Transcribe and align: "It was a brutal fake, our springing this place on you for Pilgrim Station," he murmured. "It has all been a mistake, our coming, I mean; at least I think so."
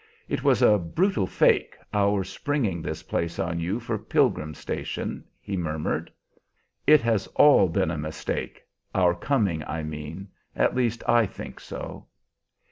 "It 0.27 0.43
was 0.43 0.63
a 0.63 0.79
brutal 0.79 1.27
fake, 1.27 1.77
our 1.93 2.23
springing 2.23 2.81
this 2.81 3.03
place 3.03 3.37
on 3.37 3.59
you 3.59 3.79
for 3.79 3.99
Pilgrim 3.99 4.55
Station," 4.55 5.23
he 5.39 5.55
murmured. 5.55 6.11
"It 6.87 7.01
has 7.01 7.27
all 7.35 7.69
been 7.69 7.91
a 7.91 7.99
mistake, 7.99 8.63
our 8.95 9.13
coming, 9.13 9.63
I 9.63 9.83
mean; 9.83 10.29
at 10.55 10.75
least 10.75 11.03
I 11.07 11.27
think 11.27 11.59
so." 11.59 12.07